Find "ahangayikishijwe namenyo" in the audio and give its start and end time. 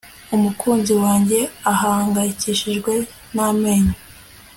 1.71-3.93